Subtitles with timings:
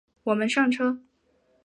[0.23, 0.99] 我们上车